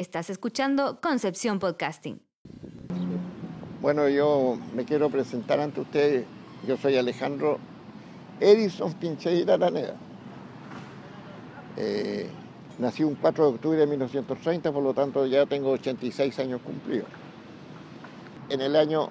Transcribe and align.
Estás 0.00 0.30
escuchando 0.30 0.98
Concepción 1.02 1.58
Podcasting. 1.58 2.22
Bueno, 3.82 4.08
yo 4.08 4.56
me 4.74 4.86
quiero 4.86 5.10
presentar 5.10 5.60
ante 5.60 5.82
ustedes. 5.82 6.24
Yo 6.66 6.78
soy 6.78 6.96
Alejandro 6.96 7.58
Edison 8.40 8.94
Pincheira 8.94 9.52
Araneda. 9.52 9.96
Eh, 11.76 12.30
nací 12.78 13.04
un 13.04 13.14
4 13.16 13.44
de 13.44 13.50
octubre 13.50 13.78
de 13.78 13.86
1930, 13.86 14.72
por 14.72 14.82
lo 14.82 14.94
tanto 14.94 15.26
ya 15.26 15.44
tengo 15.44 15.72
86 15.72 16.38
años 16.38 16.62
cumplidos. 16.62 17.08
En 18.48 18.62
el 18.62 18.76
año 18.76 19.10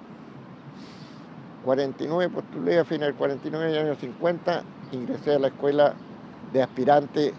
49 1.66 2.34
postulé 2.34 2.80
a 2.80 2.84
fines 2.84 3.06
del 3.06 3.14
49 3.14 3.72
y 3.72 3.78
año 3.78 3.94
50 3.94 4.64
ingresé 4.90 5.36
a 5.36 5.38
la 5.38 5.46
escuela 5.46 5.94
de 6.52 6.60
aspirante 6.64 7.32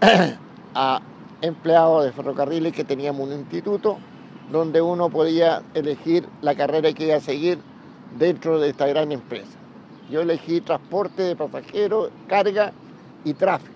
a 0.74 1.02
empleado 1.44 2.02
de 2.02 2.12
ferrocarriles 2.12 2.72
que 2.72 2.84
teníamos 2.84 3.28
un 3.28 3.34
instituto 3.34 3.98
donde 4.50 4.80
uno 4.80 5.08
podía 5.10 5.62
elegir 5.74 6.26
la 6.42 6.54
carrera 6.54 6.92
que 6.92 7.06
iba 7.06 7.16
a 7.16 7.20
seguir 7.20 7.58
dentro 8.18 8.58
de 8.60 8.70
esta 8.70 8.86
gran 8.86 9.12
empresa. 9.12 9.58
Yo 10.10 10.20
elegí 10.20 10.60
transporte 10.60 11.22
de 11.22 11.36
pasajeros, 11.36 12.10
carga 12.28 12.72
y 13.24 13.34
tráfico. 13.34 13.72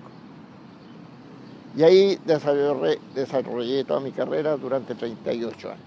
Y 1.76 1.82
ahí 1.82 2.18
desarrollé, 3.14 3.84
toda 3.84 4.00
mi 4.00 4.12
carrera 4.12 4.56
durante 4.56 4.95
38 4.95 5.68
años. 5.68 5.82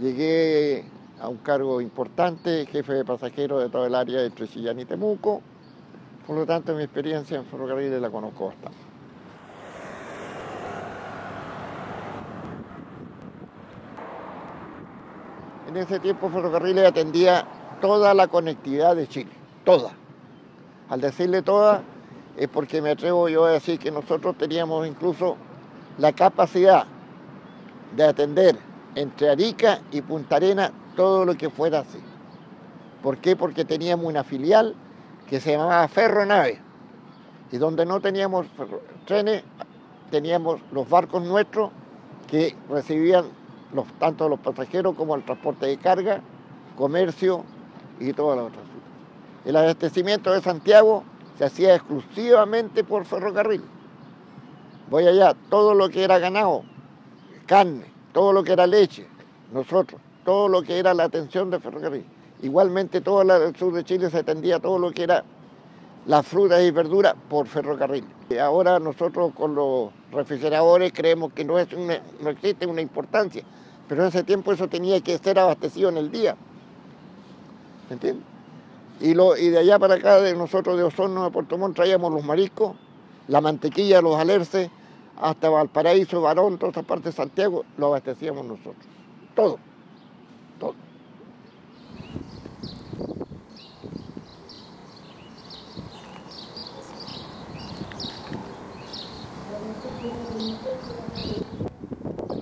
Llegué 0.00 0.84
a 1.20 1.28
un 1.28 1.38
cargo 1.38 1.80
importante, 1.80 2.66
jefe 2.66 2.92
de 2.92 3.04
pasajeros 3.04 3.62
de 3.62 3.68
todo 3.68 3.86
el 3.86 3.94
área 3.94 4.20
de 4.20 4.30
Trujillán 4.30 4.80
y 4.80 4.84
Temuco. 4.84 5.40
Por 6.26 6.36
lo 6.36 6.46
tanto, 6.46 6.74
mi 6.74 6.82
experiencia 6.82 7.36
en 7.36 7.46
ferrocarriles 7.46 8.00
la 8.00 8.10
conozco 8.10 8.46
bastante. 8.46 8.83
En 15.74 15.80
ese 15.80 15.98
tiempo 15.98 16.30
Ferrocarriles 16.30 16.86
atendía 16.86 17.44
toda 17.80 18.14
la 18.14 18.28
conectividad 18.28 18.94
de 18.94 19.08
Chile, 19.08 19.32
toda. 19.64 19.90
Al 20.88 21.00
decirle 21.00 21.42
toda, 21.42 21.82
es 22.36 22.46
porque 22.46 22.80
me 22.80 22.90
atrevo 22.90 23.28
yo 23.28 23.44
a 23.44 23.50
decir 23.50 23.80
que 23.80 23.90
nosotros 23.90 24.38
teníamos 24.38 24.86
incluso 24.86 25.36
la 25.98 26.12
capacidad 26.12 26.84
de 27.96 28.04
atender 28.04 28.56
entre 28.94 29.30
Arica 29.30 29.80
y 29.90 30.00
Punta 30.02 30.36
Arena 30.36 30.70
todo 30.94 31.24
lo 31.24 31.34
que 31.34 31.50
fuera 31.50 31.80
así. 31.80 31.98
¿Por 33.02 33.18
qué? 33.18 33.34
Porque 33.34 33.64
teníamos 33.64 34.06
una 34.06 34.22
filial 34.22 34.76
que 35.28 35.40
se 35.40 35.56
llamaba 35.56 35.88
Ferronave 35.88 36.60
y 37.50 37.56
donde 37.56 37.84
no 37.84 38.00
teníamos 38.00 38.46
trenes, 39.06 39.42
teníamos 40.12 40.60
los 40.70 40.88
barcos 40.88 41.20
nuestros 41.24 41.72
que 42.28 42.54
recibían 42.70 43.24
los, 43.74 43.86
tanto 43.98 44.28
los 44.28 44.40
pasajeros 44.40 44.94
como 44.94 45.14
el 45.16 45.24
transporte 45.24 45.66
de 45.66 45.76
carga, 45.76 46.20
comercio 46.76 47.44
y 48.00 48.12
todas 48.12 48.38
las 48.38 48.46
otras. 48.46 48.64
El 49.44 49.56
abastecimiento 49.56 50.32
de 50.32 50.40
Santiago 50.40 51.04
se 51.36 51.44
hacía 51.44 51.74
exclusivamente 51.74 52.84
por 52.84 53.04
ferrocarril. 53.04 53.62
Voy 54.88 55.06
allá, 55.06 55.34
todo 55.50 55.74
lo 55.74 55.88
que 55.90 56.04
era 56.04 56.18
ganado, 56.18 56.62
carne, 57.46 57.86
todo 58.12 58.32
lo 58.32 58.44
que 58.44 58.52
era 58.52 58.66
leche, 58.66 59.06
nosotros, 59.52 60.00
todo 60.24 60.48
lo 60.48 60.62
que 60.62 60.78
era 60.78 60.94
la 60.94 61.04
atención 61.04 61.50
de 61.50 61.58
ferrocarril. 61.58 62.06
Igualmente 62.42 63.00
todo 63.00 63.22
el 63.22 63.56
sur 63.56 63.72
de 63.72 63.84
Chile 63.84 64.10
se 64.10 64.18
atendía 64.18 64.60
todo 64.60 64.78
lo 64.78 64.92
que 64.92 65.02
era 65.02 65.24
las 66.06 66.26
frutas 66.26 66.62
y 66.62 66.70
verduras 66.70 67.14
por 67.28 67.46
ferrocarril. 67.46 68.04
Y 68.28 68.36
ahora 68.36 68.78
nosotros 68.78 69.32
con 69.34 69.54
los 69.54 69.90
refrigeradores 70.12 70.92
creemos 70.92 71.32
que 71.32 71.44
no 71.44 71.58
existe 71.58 72.66
una 72.66 72.80
importancia, 72.80 73.42
pero 73.88 74.02
en 74.02 74.08
ese 74.08 74.24
tiempo 74.24 74.52
eso 74.52 74.68
tenía 74.68 75.00
que 75.00 75.18
ser 75.18 75.38
abastecido 75.38 75.88
en 75.88 75.98
el 75.98 76.10
día. 76.10 76.36
¿Me 77.88 77.94
entiendes? 77.94 78.24
Y, 79.00 79.14
lo, 79.14 79.36
y 79.36 79.50
de 79.50 79.58
allá 79.58 79.78
para 79.78 79.94
acá, 79.94 80.20
de 80.20 80.34
nosotros 80.34 80.76
de 80.76 80.84
Osorno, 80.84 81.24
de 81.24 81.30
Puerto 81.30 81.58
Montt, 81.58 81.76
traíamos 81.76 82.12
los 82.12 82.24
mariscos, 82.24 82.76
la 83.28 83.40
mantequilla, 83.40 84.00
los 84.00 84.16
alerces, 84.16 84.70
hasta 85.20 85.48
Valparaíso, 85.48 86.20
Barón, 86.20 86.58
toda 86.58 86.72
esa 86.72 86.82
parte 86.82 87.10
de 87.10 87.12
Santiago, 87.12 87.64
lo 87.76 87.86
abastecíamos 87.86 88.44
nosotros. 88.44 88.86
Todo. 89.34 89.58
Todo. 90.58 90.74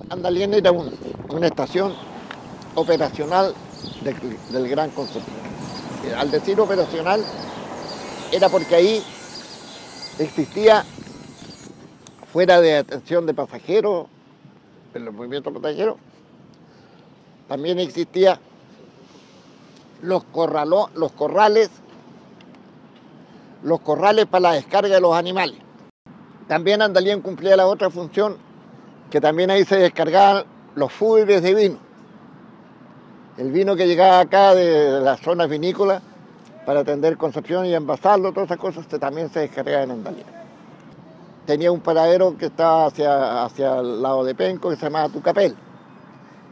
Andalien 0.09 0.53
era 0.53 0.71
una 1.33 1.47
estación 1.47 1.95
operacional 2.75 3.55
del, 4.51 4.69
Gran 4.69 4.91
Concepción. 4.91 5.35
Al 6.17 6.29
decir 6.29 6.59
operacional, 6.59 7.23
era 8.31 8.49
porque 8.49 8.75
ahí 8.75 9.03
existía, 10.19 10.85
fuera 12.31 12.61
de 12.61 12.77
atención 12.77 13.25
de 13.25 13.33
pasajeros, 13.33 14.07
en 14.93 15.05
los 15.05 15.13
movimientos 15.13 15.51
pasajeros, 15.53 15.97
también 17.47 17.79
existía 17.79 18.39
los, 20.03 20.23
los 20.93 21.11
corrales, 21.13 21.71
los 23.63 23.79
corrales 23.81 24.27
para 24.27 24.41
la 24.41 24.51
descarga 24.53 24.93
de 24.93 25.01
los 25.01 25.15
animales. 25.15 25.57
También 26.47 26.83
Andalien 26.83 27.21
cumplía 27.21 27.57
la 27.57 27.65
otra 27.65 27.89
función 27.89 28.37
que 29.09 29.19
también 29.19 29.49
ahí 29.49 29.65
se 29.65 29.77
descargaban 29.77 30.52
los 30.75 30.91
fútbiles 30.91 31.41
de 31.41 31.53
vino. 31.53 31.77
El 33.37 33.51
vino 33.51 33.75
que 33.75 33.87
llegaba 33.87 34.19
acá 34.19 34.53
de 34.53 35.01
las 35.01 35.19
zonas 35.19 35.49
vinícolas 35.49 36.01
para 36.65 36.81
atender 36.81 37.17
Concepción 37.17 37.65
y 37.65 37.73
envasarlo, 37.73 38.31
todas 38.31 38.47
esas 38.47 38.59
cosas 38.59 38.87
también 38.87 39.29
se 39.29 39.41
descargaban 39.41 39.83
en 39.83 39.91
Andalía. 39.91 40.25
Tenía 41.45 41.71
un 41.71 41.81
paradero 41.81 42.37
que 42.37 42.45
estaba 42.45 42.85
hacia, 42.85 43.43
hacia 43.43 43.79
el 43.79 44.01
lado 44.01 44.23
de 44.23 44.33
Penco 44.33 44.69
que 44.69 44.75
se 44.75 44.83
llamaba 44.83 45.09
Tucapel. 45.09 45.55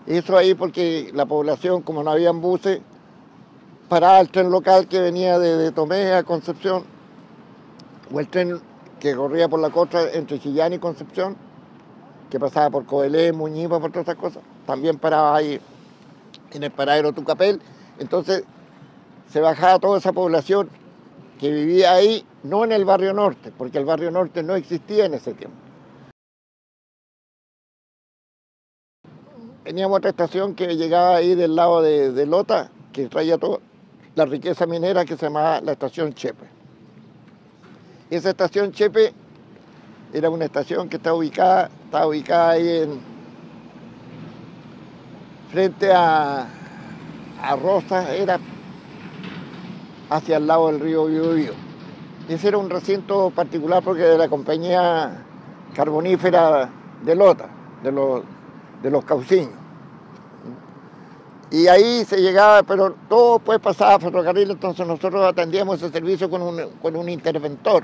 Eso 0.06 0.36
ahí 0.36 0.54
porque 0.54 1.12
la 1.14 1.26
población, 1.26 1.82
como 1.82 2.04
no 2.04 2.12
habían 2.12 2.42
buses, 2.42 2.82
paraba 3.88 4.20
el 4.20 4.30
tren 4.30 4.50
local 4.50 4.88
que 4.88 5.00
venía 5.00 5.38
de, 5.38 5.72
Tomé 5.72 6.14
a 6.14 6.24
Concepción, 6.24 6.84
o 8.12 8.20
el 8.20 8.28
tren 8.28 8.60
que 9.00 9.16
corría 9.16 9.48
por 9.48 9.60
la 9.60 9.70
costa 9.70 10.12
entre 10.14 10.40
Chillán 10.40 10.74
y 10.74 10.80
Concepción, 10.80 11.36
que 12.32 12.40
pasaba 12.40 12.70
por 12.70 12.86
Coelé, 12.86 13.34
Muñipa, 13.34 13.80
por 13.80 13.92
todas 13.92 14.08
esas 14.08 14.18
cosas, 14.18 14.42
también 14.66 14.98
paraba 14.98 15.36
ahí 15.36 15.60
en 16.54 16.64
el 16.64 16.72
paradero 16.72 17.12
Tucapel. 17.12 17.62
Entonces 18.00 18.46
se 19.28 19.42
bajaba 19.42 19.78
toda 19.80 20.00
esa 20.00 20.14
población 20.14 20.70
que 21.40 21.52
vivía 21.52 21.92
ahí, 21.92 22.26
no 22.44 22.64
en 22.64 22.72
el 22.72 22.86
barrio 22.86 23.14
norte, 23.14 23.52
porque 23.56 23.78
el 23.78 23.86
barrio 23.86 24.12
norte 24.12 24.44
no 24.44 24.56
existía 24.56 25.06
en 25.06 25.14
ese 25.14 25.34
tiempo. 25.34 25.58
Teníamos 29.66 29.98
otra 29.98 30.10
estación 30.10 30.56
que 30.56 30.76
llegaba 30.76 31.16
ahí 31.16 31.36
del 31.36 31.56
lado 31.56 31.82
de, 31.82 32.26
Lota, 32.26 32.72
que 32.94 33.08
traía 33.08 33.38
toda 33.38 33.60
la 34.16 34.26
riqueza 34.26 34.66
minera 34.66 35.04
que 35.04 35.18
se 35.18 35.26
llamaba 35.26 35.62
la 35.62 35.74
estación 35.74 36.14
Chepe. 36.14 36.46
Esa 38.10 38.30
estación 38.30 38.72
Chepe 38.72 39.14
era 40.14 40.30
una 40.30 40.46
estación 40.46 40.90
que 40.90 40.98
está 40.98 41.14
ubicada, 41.14 41.70
está 41.92 42.08
ubicada 42.08 42.52
ahí 42.52 42.70
en, 42.84 43.02
frente 45.52 45.92
a, 45.92 46.48
a 47.44 47.56
Rosa, 47.58 48.16
era 48.16 48.40
hacia 50.10 50.38
el 50.38 50.48
lado 50.48 50.68
del 50.68 50.80
río 50.80 51.08
Biobío. 51.08 51.52
Ese 52.30 52.48
era 52.48 52.60
un 52.60 52.70
recinto 52.70 53.30
particular 53.32 53.84
porque 53.84 54.04
de 54.04 54.18
la 54.18 54.30
compañía 54.30 55.26
carbonífera 55.76 56.70
de 57.04 57.14
Lota, 57.14 57.50
de 57.84 57.92
los, 57.92 58.24
de 58.82 58.90
los 58.90 59.04
cauciños. 59.04 59.60
Y 61.50 61.68
ahí 61.68 62.06
se 62.06 62.22
llegaba, 62.22 62.64
pero 62.64 62.96
todo 63.10 63.40
pues 63.40 63.60
pasaba 63.60 63.96
a 63.96 64.00
ferrocarril, 64.00 64.52
entonces 64.52 64.88
nosotros 64.88 65.26
atendíamos 65.26 65.84
ese 65.84 65.92
servicio 65.92 66.30
con 66.30 66.42
un, 66.42 66.62
con 66.82 66.96
un 66.96 67.10
interventor 67.10 67.84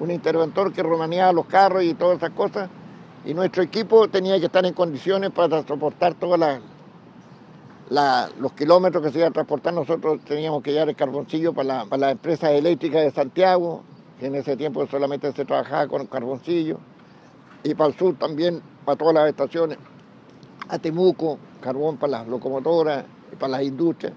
un 0.00 0.10
interventor 0.10 0.72
que 0.72 0.82
romaneaba 0.82 1.32
los 1.32 1.46
carros 1.46 1.82
y 1.82 1.94
todas 1.94 2.18
esas 2.18 2.30
cosas, 2.30 2.68
y 3.24 3.34
nuestro 3.34 3.62
equipo 3.62 4.08
tenía 4.08 4.38
que 4.38 4.46
estar 4.46 4.64
en 4.64 4.74
condiciones 4.74 5.30
para 5.30 5.62
transportar 5.62 6.14
todos 6.14 6.38
los 8.38 8.52
kilómetros 8.52 9.02
que 9.02 9.10
se 9.10 9.18
iban 9.18 9.30
a 9.30 9.32
transportar. 9.32 9.74
Nosotros 9.74 10.20
teníamos 10.24 10.62
que 10.62 10.72
llevar 10.72 10.88
el 10.88 10.96
carboncillo 10.96 11.52
para 11.52 11.68
la, 11.68 11.84
para 11.86 12.10
empresa 12.10 12.50
eléctrica 12.52 13.00
de 13.00 13.10
Santiago, 13.10 13.82
que 14.18 14.26
en 14.26 14.34
ese 14.34 14.56
tiempo 14.56 14.86
solamente 14.86 15.32
se 15.32 15.44
trabajaba 15.44 15.86
con 15.88 16.06
carboncillo, 16.06 16.78
y 17.62 17.74
para 17.74 17.90
el 17.90 17.98
sur 17.98 18.16
también, 18.16 18.62
para 18.84 18.96
todas 18.96 19.14
las 19.14 19.28
estaciones, 19.28 19.78
a 20.68 20.78
Temuco, 20.78 21.38
carbón 21.60 21.96
para 21.96 22.18
las 22.18 22.28
locomotoras 22.28 23.04
y 23.32 23.36
para 23.36 23.52
las 23.52 23.62
industrias. 23.62 24.12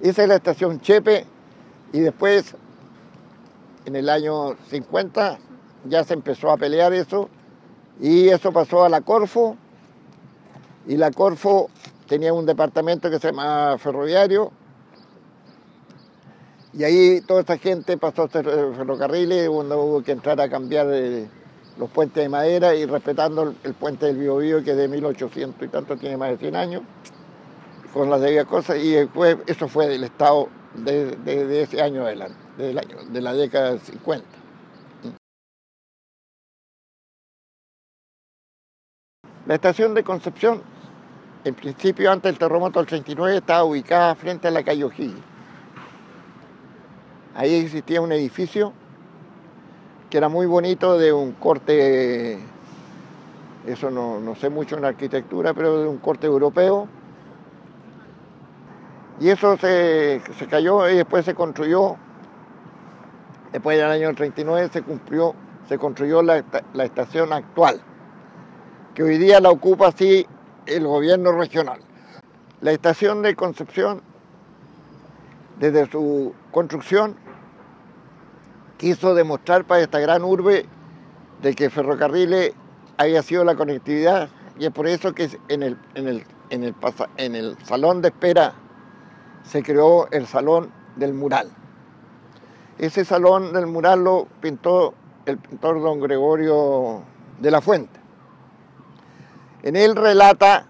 Esa 0.00 0.22
es 0.22 0.28
la 0.28 0.36
estación 0.36 0.80
Chepe, 0.80 1.24
y 1.92 2.00
después 2.00 2.56
en 3.84 3.96
el 3.96 4.08
año 4.08 4.56
50 4.68 5.38
ya 5.88 6.04
se 6.04 6.14
empezó 6.14 6.50
a 6.50 6.56
pelear 6.56 6.92
eso 6.92 7.28
Y 8.00 8.28
eso 8.28 8.52
pasó 8.52 8.84
a 8.84 8.88
la 8.88 9.00
Corfo, 9.02 9.56
y 10.86 10.96
la 10.96 11.10
Corfo 11.10 11.70
tenía 12.08 12.32
un 12.32 12.44
departamento 12.44 13.10
que 13.10 13.18
se 13.18 13.28
llama 13.28 13.76
ferroviario, 13.78 14.50
y 16.72 16.82
ahí 16.82 17.20
toda 17.20 17.40
esta 17.40 17.56
gente 17.56 17.96
pasó 17.96 18.24
a 18.24 18.28
ser 18.28 18.44
ferrocarriles, 18.44 19.46
donde 19.46 19.76
hubo 19.76 20.02
que 20.02 20.10
entrar 20.10 20.40
a 20.40 20.48
cambiar 20.48 20.88
eh, 20.90 21.28
los 21.78 21.88
puentes 21.88 22.22
de 22.22 22.28
madera 22.28 22.74
y 22.74 22.84
respetando 22.84 23.54
el, 23.62 23.74
puente 23.74 24.06
del 24.06 24.16
Biobío, 24.16 24.64
que 24.64 24.72
es 24.72 24.76
de 24.76 24.88
1800 24.88 25.62
y 25.62 25.68
tanto, 25.68 25.96
tiene 25.96 26.16
más 26.16 26.30
de 26.30 26.38
100 26.38 26.56
años, 26.56 26.82
con 27.92 28.10
las 28.10 28.20
debidas 28.20 28.46
cosas, 28.46 28.78
y 28.78 28.90
después 28.90 29.36
eso 29.46 29.68
fue 29.68 29.86
del 29.86 30.02
Estado 30.02 30.48
de, 30.74 31.62
ese 31.62 31.80
año 31.80 32.02
adelante, 32.02 32.36
año, 32.58 33.04
de 33.08 33.20
la 33.20 33.32
década 33.32 33.70
del 33.70 33.80
50. 33.80 34.43
La 39.46 39.56
estación 39.56 39.92
de 39.92 40.02
Concepción, 40.02 40.62
en 41.44 41.54
principio 41.54 42.10
antes 42.10 42.32
del 42.32 42.38
terremoto 42.38 42.78
del 42.78 42.86
39, 42.86 43.36
estaba 43.36 43.64
ubicada 43.64 44.14
frente 44.14 44.48
a 44.48 44.50
la 44.50 44.62
calle 44.62 44.84
O'Higgins 44.84 45.20
Ahí 47.34 47.54
existía 47.56 48.00
un 48.00 48.12
edificio 48.12 48.72
que 50.08 50.16
era 50.16 50.30
muy 50.30 50.46
bonito 50.46 50.96
de 50.96 51.12
un 51.12 51.32
corte, 51.32 52.38
eso 53.66 53.90
no, 53.90 54.34
sé 54.36 54.48
mucho 54.48 54.78
en 54.78 54.86
arquitectura, 54.86 55.52
pero 55.52 55.82
de 55.82 55.88
un 55.88 55.98
corte 55.98 56.26
europeo. 56.26 56.88
Y 59.20 59.28
eso 59.28 59.58
se, 59.58 60.22
cayó 60.48 60.88
y 60.88 60.96
después 60.96 61.24
se 61.24 61.34
construyó, 61.34 61.96
después 63.52 63.76
del 63.76 63.90
año 63.90 64.14
39 64.14 64.70
se 64.72 64.82
cumplió, 64.82 65.34
se 65.68 65.76
construyó 65.76 66.22
la, 66.22 66.44
la 66.72 66.84
estación 66.84 67.32
actual, 67.32 67.82
que 68.94 69.02
hoy 69.02 69.18
día 69.18 69.40
la 69.40 69.50
ocupa 69.50 69.88
así 69.88 70.26
el 70.66 70.86
gobierno 70.86 71.32
regional. 71.32 71.80
La 72.60 72.70
estación 72.70 73.22
de 73.22 73.34
Concepción, 73.34 74.02
desde 75.58 75.90
su 75.90 76.32
construcción, 76.52 77.16
quiso 78.78 79.14
demostrar 79.14 79.64
para 79.64 79.82
esta 79.82 79.98
gran 79.98 80.22
urbe 80.22 80.66
de 81.42 81.54
que 81.54 81.70
ferrocarriles 81.70 82.52
había 82.96 83.22
sido 83.22 83.44
la 83.44 83.56
conectividad 83.56 84.28
y 84.58 84.66
es 84.66 84.70
por 84.70 84.86
eso 84.86 85.12
que 85.12 85.28
en 85.48 85.62
el, 85.64 85.78
en 85.94 86.08
el, 86.08 86.24
en 86.50 86.62
el, 86.64 86.74
en 87.16 87.34
el 87.34 87.58
salón 87.64 88.00
de 88.00 88.08
espera 88.08 88.54
se 89.42 89.62
creó 89.62 90.08
el 90.12 90.26
salón 90.26 90.70
del 90.96 91.12
mural. 91.12 91.50
Ese 92.78 93.04
salón 93.04 93.52
del 93.52 93.66
mural 93.66 94.04
lo 94.04 94.28
pintó 94.40 94.94
el 95.26 95.38
pintor 95.38 95.82
don 95.82 96.00
Gregorio 96.00 97.02
de 97.40 97.50
la 97.50 97.60
Fuente. 97.60 98.03
En 99.64 99.76
él 99.76 99.96
relata 99.96 100.66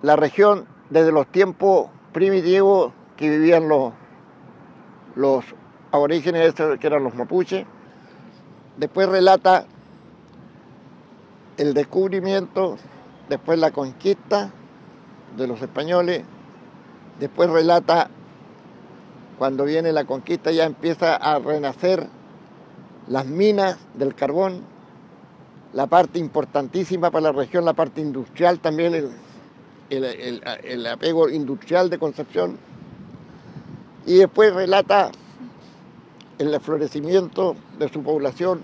la 0.00 0.14
región 0.14 0.64
desde 0.90 1.10
los 1.10 1.26
tiempos 1.26 1.88
primitivos 2.12 2.92
que 3.16 3.28
vivían 3.30 3.68
los, 3.68 3.92
los 5.16 5.44
aborígenes 5.90 6.54
que 6.54 6.86
eran 6.86 7.02
los 7.02 7.16
mapuches. 7.16 7.66
Después 8.76 9.08
relata 9.08 9.66
el 11.56 11.74
descubrimiento, 11.74 12.76
después 13.28 13.58
la 13.58 13.72
conquista 13.72 14.52
de 15.36 15.48
los 15.48 15.60
españoles, 15.62 16.22
después 17.18 17.50
relata 17.50 18.08
cuando 19.36 19.64
viene 19.64 19.90
la 19.90 20.04
conquista 20.04 20.52
ya 20.52 20.62
empieza 20.62 21.16
a 21.16 21.40
renacer 21.40 22.06
las 23.08 23.26
minas 23.26 23.78
del 23.94 24.14
carbón, 24.14 24.62
la 25.72 25.86
parte 25.86 26.18
importantísima 26.18 27.10
para 27.10 27.24
la 27.24 27.32
región, 27.32 27.64
la 27.64 27.72
parte 27.72 28.00
industrial 28.00 28.60
también, 28.60 29.10
el, 29.88 30.86
apego 30.86 31.28
industrial 31.28 31.88
de 31.88 31.98
Concepción, 31.98 32.58
y 34.06 34.18
después 34.18 34.52
relata 34.52 35.10
el 36.38 36.58
florecimiento 36.60 37.56
de 37.78 37.88
su 37.88 38.02
población 38.02 38.60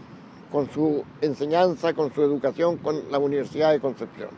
con 0.50 0.70
su 0.70 1.04
enseñanza, 1.20 1.94
con 1.94 2.12
su 2.12 2.22
educación, 2.22 2.78
con 2.78 3.10
la 3.10 3.18
Universidad 3.18 3.72
de 3.72 3.80
Concepción. 3.80 4.30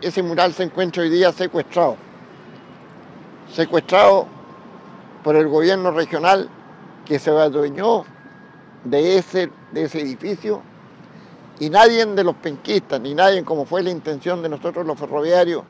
Ese 0.00 0.22
mural 0.22 0.52
se 0.54 0.64
encuentra 0.64 1.02
hoy 1.02 1.10
día 1.10 1.32
secuestrado, 1.32 1.96
secuestrado 3.52 4.26
por 5.22 5.36
el 5.36 5.48
gobierno 5.48 5.90
regional 5.90 6.48
que 7.04 7.18
se 7.18 7.30
adueñó 7.30 8.04
de 8.84 9.18
ese, 9.18 9.50
de 9.72 9.84
ese 9.84 10.00
edificio 10.00 10.62
y 11.60 11.70
nadie 11.70 12.04
de 12.04 12.24
los 12.24 12.34
penquistas, 12.36 13.00
ni 13.00 13.14
nadie 13.14 13.44
como 13.44 13.64
fue 13.64 13.82
la 13.82 13.90
intención 13.90 14.42
de 14.42 14.48
nosotros 14.48 14.86
los 14.86 14.98
ferroviarios, 14.98 15.62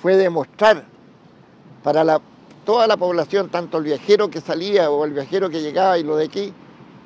fue 0.00 0.16
demostrar 0.16 0.84
para 1.82 2.20
toda 2.64 2.86
la 2.86 2.96
población, 2.96 3.48
tanto 3.48 3.78
el 3.78 3.84
viajero 3.84 4.28
que 4.28 4.40
salía 4.40 4.90
o 4.90 5.04
el 5.04 5.12
viajero 5.12 5.48
que 5.48 5.62
llegaba 5.62 5.98
y 5.98 6.02
lo 6.02 6.16
de 6.16 6.26
aquí, 6.26 6.52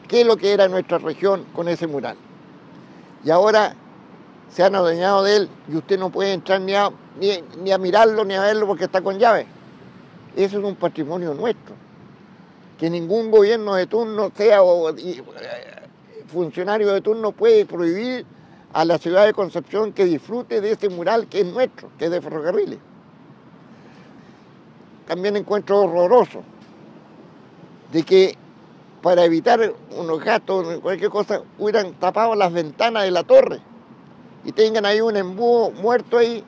qué 0.08 0.22
es 0.22 0.26
lo 0.26 0.36
que 0.36 0.52
era 0.52 0.68
nuestra 0.68 0.98
región 0.98 1.44
con 1.54 1.68
ese 1.68 1.86
mural. 1.86 2.16
Y 3.24 3.30
ahora 3.30 3.74
se 4.50 4.62
han 4.62 4.74
adueñado 4.74 5.22
de 5.22 5.36
él 5.36 5.48
y 5.68 5.76
usted 5.76 5.98
no 5.98 6.10
puede 6.10 6.32
entrar 6.32 6.60
ni 6.60 6.74
a, 6.74 6.90
mirarlo 7.78 8.24
ni 8.24 8.34
a 8.34 8.42
verlo 8.42 8.66
porque 8.66 8.84
está 8.84 9.00
con 9.00 9.18
llave. 9.18 9.46
Eso 10.36 10.58
es 10.58 10.64
un 10.64 10.76
patrimonio 10.76 11.34
nuestro. 11.34 11.74
Que 12.78 12.90
ningún 12.90 13.30
gobierno 13.30 13.74
de 13.74 13.86
turno, 13.86 14.32
sea 14.34 14.62
o, 14.62 14.92
funcionario 16.26 16.92
de 16.92 17.00
turno, 17.00 17.32
puede 17.32 17.66
prohibir 17.66 18.24
a 18.72 18.84
la 18.84 18.98
ciudad 18.98 19.26
de 19.26 19.32
Concepción 19.32 19.92
que 19.92 20.04
disfrute 20.04 20.60
de 20.60 20.72
ese 20.72 20.88
mural 20.88 21.26
que 21.26 21.40
es 21.40 21.46
nuestro, 21.46 21.90
que 21.98 22.06
es 22.06 22.10
de 22.10 22.20
ferrocarriles. 22.20 22.78
También 25.06 25.36
encuentro 25.36 25.80
horroroso 25.80 26.42
de 27.92 28.02
que 28.02 28.36
para 29.02 29.24
evitar 29.24 29.74
unos 29.96 30.24
gatos, 30.24 30.78
cualquier 30.80 31.10
cosa, 31.10 31.42
hubieran 31.58 31.94
tapado 31.94 32.34
las 32.34 32.52
ventanas 32.52 33.02
de 33.02 33.10
la 33.10 33.24
torre 33.24 33.60
y 34.44 34.52
tengan 34.52 34.86
ahí 34.86 35.00
un 35.00 35.16
embúo 35.16 35.70
muerto 35.72 36.18
ahí 36.18 36.44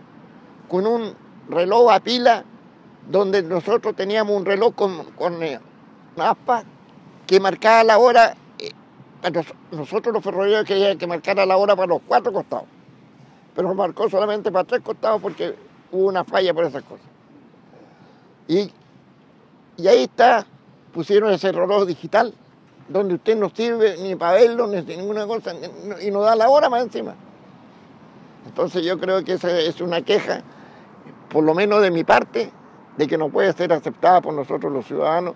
con 0.68 0.86
un 0.86 1.14
reloj 1.48 1.90
a 1.92 2.00
pila 2.00 2.44
donde 3.10 3.42
nosotros 3.42 3.94
teníamos 3.94 4.36
un 4.36 4.46
reloj 4.46 4.74
con, 4.74 5.04
con 5.12 5.42
eh, 5.42 5.60
una 6.16 6.30
aspa 6.30 6.64
que 7.26 7.40
marcaba 7.40 7.84
la 7.84 7.98
hora, 7.98 8.36
nosotros 9.70 10.14
los 10.14 10.22
ferroviarios 10.22 10.64
querían 10.66 10.98
que 10.98 11.06
marcara 11.06 11.46
la 11.46 11.56
hora 11.56 11.74
para 11.74 11.88
los 11.88 12.02
cuatro 12.06 12.32
costados, 12.32 12.66
pero 13.54 13.74
marcó 13.74 14.08
solamente 14.10 14.52
para 14.52 14.64
tres 14.64 14.82
costados 14.82 15.20
porque 15.22 15.54
hubo 15.92 16.08
una 16.08 16.24
falla 16.24 16.52
por 16.52 16.64
esas 16.64 16.82
cosas. 16.82 17.06
Y, 18.46 18.70
ahí 19.88 20.04
está, 20.04 20.46
pusieron 20.92 21.32
ese 21.32 21.52
reloj 21.52 21.86
digital, 21.86 22.34
donde 22.88 23.14
usted 23.14 23.36
no 23.36 23.48
sirve 23.48 23.96
ni 23.96 24.14
para 24.14 24.34
verlo, 24.34 24.66
ni 24.66 24.82
ninguna 24.82 25.26
cosa, 25.26 25.54
y 26.02 26.10
no 26.10 26.20
da 26.20 26.36
la 26.36 26.50
hora 26.50 26.68
más 26.68 26.82
encima. 26.82 27.14
Entonces 28.46 28.84
yo 28.84 28.98
creo 28.98 29.24
que 29.24 29.32
esa 29.32 29.58
es 29.58 29.80
una 29.80 30.02
queja, 30.02 30.42
por 31.30 31.44
lo 31.44 31.54
menos 31.54 31.80
de 31.80 31.90
mi 31.90 32.04
parte, 32.04 32.50
de 32.98 33.06
que 33.06 33.16
no 33.16 33.30
puede 33.30 33.52
ser 33.54 33.72
aceptada 33.72 34.20
por 34.20 34.34
nosotros 34.34 34.70
los 34.70 34.84
ciudadanos, 34.86 35.34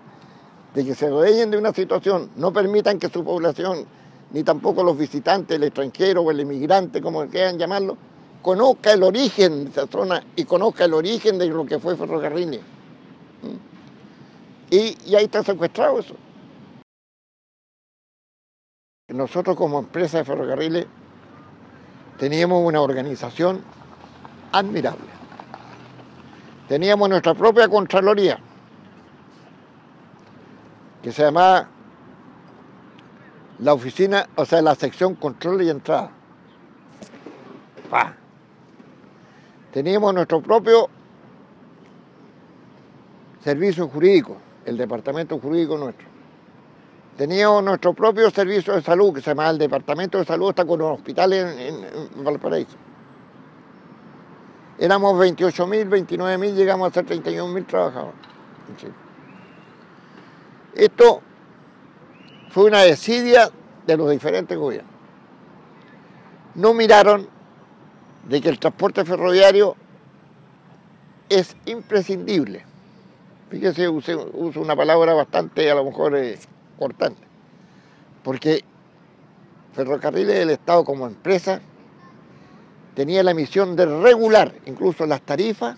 de 0.73 0.85
que 0.85 0.95
se 0.95 1.09
rodeen 1.09 1.51
de 1.51 1.57
una 1.57 1.73
situación, 1.73 2.29
no 2.35 2.53
permitan 2.53 2.99
que 2.99 3.09
su 3.09 3.23
población, 3.23 3.85
ni 4.31 4.43
tampoco 4.43 4.83
los 4.83 4.97
visitantes, 4.97 5.57
el 5.57 5.63
extranjero 5.63 6.21
o 6.21 6.31
el 6.31 6.39
inmigrante, 6.41 7.01
como 7.01 7.25
quieran 7.27 7.57
llamarlo, 7.57 7.97
conozca 8.41 8.93
el 8.93 9.03
origen 9.03 9.65
de 9.65 9.71
esa 9.71 9.87
zona 9.87 10.23
y 10.35 10.45
conozca 10.45 10.85
el 10.85 10.93
origen 10.93 11.37
de 11.37 11.47
lo 11.47 11.65
que 11.65 11.79
fue 11.79 11.95
Ferrocarriles. 11.95 12.61
Y, 14.71 15.15
ahí 15.15 15.25
está 15.25 15.43
secuestrado 15.43 15.99
eso. 15.99 16.15
Nosotros 19.07 19.57
como 19.57 19.79
empresa 19.79 20.19
de 20.19 20.25
ferrocarriles 20.25 20.85
teníamos 22.19 22.63
una 22.63 22.81
organización 22.81 23.63
admirable. 24.51 25.09
Teníamos 26.67 27.09
nuestra 27.09 27.33
propia 27.33 27.67
Contraloría, 27.67 28.39
que 31.01 31.11
se 31.11 31.23
llamaba 31.23 31.67
la 33.59 33.73
oficina, 33.73 34.27
o 34.35 34.45
sea, 34.45 34.61
la 34.61 34.75
sección 34.75 35.15
control 35.15 35.61
y 35.61 35.69
entrada. 35.69 36.11
Teníamos 39.71 40.13
nuestro 40.13 40.41
propio 40.41 40.89
servicio 43.43 43.87
jurídico, 43.87 44.37
el 44.65 44.77
departamento 44.77 45.39
jurídico 45.39 45.77
nuestro. 45.77 46.07
Teníamos 47.17 47.63
nuestro 47.63 47.93
propio 47.93 48.29
servicio 48.31 48.73
de 48.73 48.81
salud, 48.81 49.13
que 49.13 49.21
se 49.21 49.31
llama 49.31 49.49
el 49.49 49.57
Departamento 49.57 50.17
de 50.17 50.25
Salud, 50.25 50.49
está 50.49 50.65
con 50.65 50.81
un 50.81 50.91
hospital 50.91 51.33
en, 51.33 52.23
Valparaíso. 52.23 52.77
Éramos 54.77 55.15
28.000, 55.15 56.07
29.000, 56.07 56.53
llegamos 56.53 56.89
a 56.89 56.93
ser 56.93 57.05
31.000 57.05 57.65
trabajadores 57.67 58.15
Esto 60.75 61.21
fue 62.49 62.65
una 62.65 62.81
desidia 62.81 63.49
de 63.85 63.97
los 63.97 64.09
diferentes 64.11 64.57
gobiernos. 64.57 64.93
no 66.55 66.73
miraron 66.73 67.27
de 68.27 68.41
que 68.41 68.49
el 68.49 68.59
transporte 68.59 69.05
ferroviario 69.05 69.75
es 71.29 71.55
imprescindible. 71.65 72.65
Fíjese, 73.49 73.87
uso 73.87 74.61
una 74.61 74.75
palabra 74.75 75.13
bastante 75.13 75.69
a 75.71 75.75
lo 75.75 75.85
mejor 75.85 76.15
eh, 76.15 76.37
cortante, 76.77 77.21
porque 78.23 78.63
Ferrocarriles 79.73 80.35
del 80.39 80.49
Estado 80.49 80.83
como 80.83 81.07
empresa 81.07 81.61
tenía 82.95 83.23
la 83.23 83.33
misión 83.33 83.75
de 83.75 83.85
regular 83.85 84.53
incluso 84.65 85.05
las 85.05 85.21
tarifas, 85.21 85.77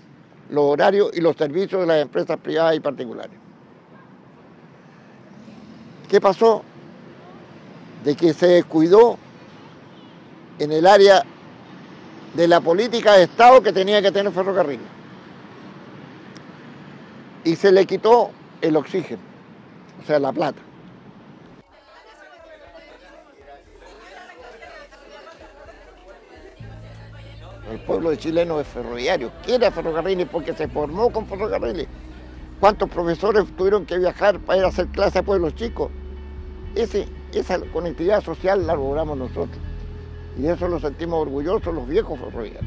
los 0.49 0.63
horarios 0.63 1.11
y 1.13 1.21
los 1.21 1.35
servicios 1.35 1.81
de 1.81 1.87
las 1.87 2.01
empresas 2.01 2.37
privadas 2.37 2.75
y 2.75 2.79
particulares. 2.79 3.37
¿Qué 6.11 6.19
pasó? 6.19 6.61
De 8.03 8.17
que 8.17 8.33
se 8.33 8.45
descuidó 8.45 9.17
en 10.59 10.73
el 10.73 10.85
área 10.85 11.23
de 12.33 12.49
la 12.49 12.59
política 12.59 13.13
de 13.13 13.23
Estado 13.23 13.63
que 13.63 13.71
tenía 13.71 14.01
que 14.01 14.11
tener 14.11 14.33
ferrocarriles. 14.33 14.85
Y 17.45 17.55
se 17.55 17.71
le 17.71 17.85
quitó 17.85 18.31
el 18.59 18.75
oxígeno, 18.75 19.21
o 20.03 20.05
sea, 20.05 20.19
la 20.19 20.33
plata. 20.33 20.59
El 27.71 27.79
pueblo 27.85 28.09
de 28.09 28.17
chileno 28.17 28.59
es 28.59 28.67
ferroviario, 28.67 29.31
quiere 29.45 29.71
ferrocarriles 29.71 30.27
porque 30.29 30.51
se 30.51 30.67
formó 30.67 31.09
con 31.09 31.25
ferrocarriles. 31.25 31.87
¿Cuántos 32.59 32.89
profesores 32.89 33.45
tuvieron 33.55 33.85
que 33.85 33.97
viajar 33.97 34.41
para 34.41 34.59
ir 34.59 34.65
a 34.65 34.67
hacer 34.67 34.87
clases 34.87 35.15
a 35.15 35.23
pueblos 35.23 35.55
chicos? 35.55 35.89
Esa 36.75 37.59
conectividad 37.73 38.21
social 38.23 38.65
la 38.65 38.75
logramos 38.75 39.17
nosotros. 39.17 39.57
Y 40.39 40.47
eso 40.47 40.67
lo 40.67 40.79
sentimos 40.79 41.21
orgullosos 41.21 41.73
los 41.73 41.87
viejos 41.87 42.19
ferroviarios. 42.19 42.63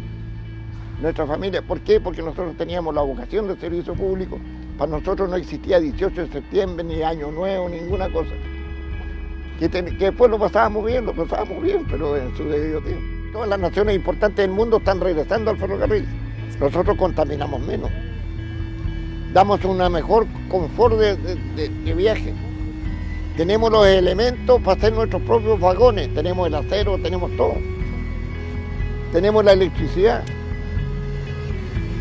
Nuestra 1.01 1.27
familia, 1.27 1.63
¿por 1.63 1.81
qué? 1.81 2.01
Porque 2.01 2.23
nosotros 2.23 2.57
teníamos 2.57 2.95
la 2.95 3.03
vocación 3.03 3.49
de 3.49 3.57
servicio 3.57 3.95
público. 3.95 4.39
Para 4.79 4.91
nosotros 4.91 5.29
no 5.29 5.37
existía 5.37 5.81
18 5.81 6.23
de 6.23 6.29
septiembre, 6.29 6.85
ni 6.85 7.03
Año 7.03 7.31
Nuevo, 7.31 7.69
ninguna 7.69 8.11
cosa. 8.13 8.31
Que, 9.59 9.69
que 9.69 9.83
después 9.83 10.31
lo 10.31 10.39
pasábamos 10.39 10.85
bien, 10.85 11.07
lo 11.07 11.15
pasábamos 11.15 11.63
bien, 11.63 11.87
pero 11.89 12.17
en 12.17 12.37
su 12.37 12.45
debido 12.45 12.81
tiempo. 12.81 13.03
Todas 13.33 13.49
las 13.49 13.59
naciones 13.59 13.97
importantes 13.97 14.37
del 14.37 14.51
mundo 14.51 14.77
están 14.77 15.01
regresando 15.01 15.51
al 15.51 15.57
ferrocarril. 15.57 16.07
Nosotros 16.61 16.97
contaminamos 16.97 17.61
menos. 17.61 17.91
Damos 19.33 19.65
un 19.65 19.79
mejor 19.93 20.27
confort 20.49 20.97
de, 20.97 21.95
viaje. 21.95 22.33
Tenemos 23.37 23.71
los 23.71 23.87
elementos 23.87 24.61
para 24.63 24.77
hacer 24.77 24.93
nuestros 24.93 25.21
propios 25.23 25.59
vagones. 25.59 26.13
Tenemos 26.15 26.47
el 26.47 26.55
acero, 26.55 26.99
tenemos 26.99 27.37
todo. 27.37 27.57
Tenemos 29.13 29.45
la 29.45 29.53
electricidad. 29.53 30.23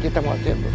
¿Qué 0.02 0.08
estamos 0.10 0.38
haciendo? 0.38 0.68